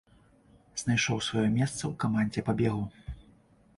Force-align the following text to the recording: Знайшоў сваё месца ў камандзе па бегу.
Знайшоў 0.81 1.21
сваё 1.27 1.45
месца 1.59 1.75
ў 1.75 1.93
камандзе 2.05 2.45
па 2.49 2.53
бегу. 2.63 2.83